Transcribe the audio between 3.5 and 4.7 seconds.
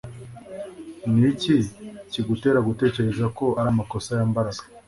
ari amakosa ya Mbaraga